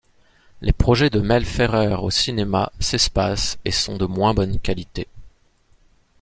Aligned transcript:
Les 0.61 0.73
projets 0.73 1.11
de 1.11 1.19
Mel 1.19 1.45
Ferrer 1.45 1.93
au 1.93 2.09
cinéma 2.09 2.71
s'espacent 2.79 3.59
et 3.65 3.69
sont 3.69 3.97
de 3.97 4.07
moins 4.07 4.33
bonne 4.33 4.57
qualité. 4.59 5.07